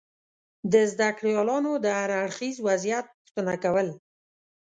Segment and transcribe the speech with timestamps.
[0.71, 3.87] د زده کړیالانو دهر اړخیز وضعیت پوښتنه کول